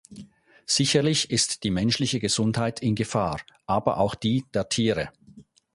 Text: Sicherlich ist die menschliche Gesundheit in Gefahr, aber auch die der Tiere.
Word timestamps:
Sicherlich 0.65 1.29
ist 1.29 1.63
die 1.63 1.69
menschliche 1.69 2.19
Gesundheit 2.19 2.79
in 2.81 2.95
Gefahr, 2.95 3.39
aber 3.67 3.97
auch 3.99 4.15
die 4.15 4.43
der 4.51 4.67
Tiere. 4.67 5.09